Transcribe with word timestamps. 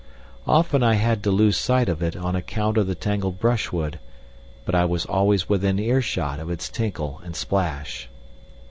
Often 0.47 0.81
I 0.81 0.95
had 0.95 1.21
to 1.21 1.29
lose 1.29 1.55
sight 1.57 1.87
of 1.87 2.01
it 2.01 2.15
on 2.15 2.35
account 2.35 2.75
of 2.75 2.87
the 2.87 2.95
tangled 2.95 3.39
brush 3.39 3.71
wood, 3.71 3.99
but 4.65 4.73
I 4.73 4.83
was 4.83 5.05
always 5.05 5.47
within 5.47 5.77
earshot 5.77 6.39
of 6.39 6.49
its 6.49 6.69
tinkle 6.69 7.21
and 7.23 7.35
splash. 7.35 8.09